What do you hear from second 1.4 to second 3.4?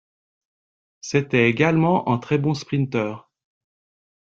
également un très bon sprinteur.